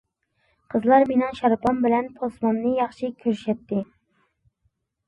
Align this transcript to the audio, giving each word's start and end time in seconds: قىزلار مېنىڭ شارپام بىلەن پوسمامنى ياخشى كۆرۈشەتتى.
قىزلار 0.73 1.05
مېنىڭ 1.11 1.35
شارپام 1.41 1.83
بىلەن 1.85 2.09
پوسمامنى 2.17 2.75
ياخشى 2.81 3.13
كۆرۈشەتتى. 3.21 3.89